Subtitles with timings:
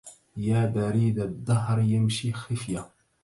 [0.37, 2.89] يا بريد الدهر يمشي خفية